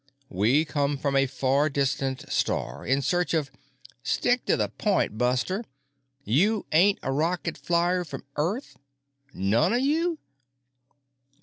[0.31, 3.51] "We come from a far distant star in search of——"
[4.01, 5.63] "Stick to the point, Buster.
[6.23, 8.77] You ain't a rocket flyer from Earth?
[9.35, 10.17] None of you?"